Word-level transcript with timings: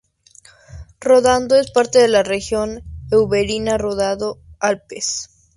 Ródano 0.99 1.53
es 1.53 1.69
parte 1.69 1.99
de 1.99 2.07
la 2.07 2.23
región 2.23 2.81
Auvernia-Ródano-Alpes. 3.11 5.29